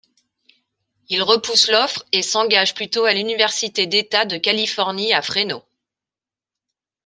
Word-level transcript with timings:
Il 1.09 1.21
repousse 1.21 1.69
l'offre 1.69 2.03
et 2.11 2.23
s'engage 2.23 2.73
plutôt 2.73 3.05
à 3.05 3.13
l'Université 3.13 3.85
d'État 3.85 4.25
de 4.25 4.37
Californie 4.37 5.13
à 5.13 5.21
Fresno. 5.21 5.63